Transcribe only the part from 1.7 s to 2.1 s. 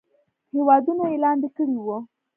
وو.